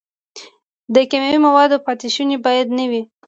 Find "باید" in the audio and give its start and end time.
2.45-2.67